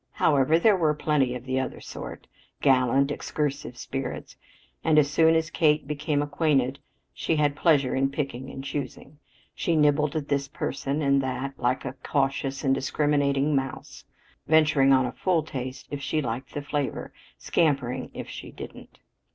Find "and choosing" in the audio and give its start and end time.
8.49-9.19